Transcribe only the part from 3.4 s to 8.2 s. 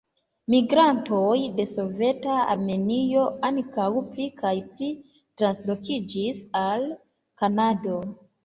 ankaŭ pli kaj pli translokiĝis al Kanado.